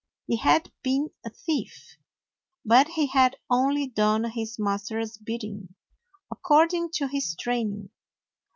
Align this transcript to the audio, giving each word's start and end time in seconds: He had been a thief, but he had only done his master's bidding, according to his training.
He 0.25 0.37
had 0.37 0.71
been 0.81 1.11
a 1.23 1.29
thief, 1.29 1.99
but 2.65 2.87
he 2.87 3.05
had 3.05 3.35
only 3.51 3.85
done 3.85 4.23
his 4.31 4.57
master's 4.57 5.15
bidding, 5.19 5.75
according 6.31 6.89
to 6.93 7.05
his 7.07 7.35
training. 7.35 7.91